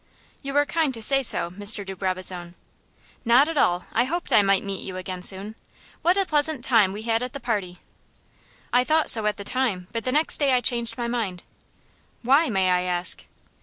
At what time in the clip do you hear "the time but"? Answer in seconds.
9.37-10.03